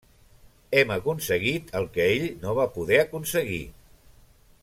[0.77, 3.63] Hem aconseguit el que ell no va poder aconseguir.